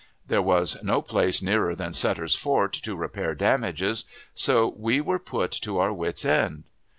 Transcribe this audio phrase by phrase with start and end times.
[0.29, 5.51] There was no place nearer than Sutter's Fort to repair damages, so we were put
[5.61, 6.63] to our wits' end.